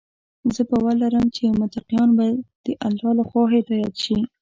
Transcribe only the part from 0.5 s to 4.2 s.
زه باور لرم چې متقیان به د الله لخوا هدايت شي.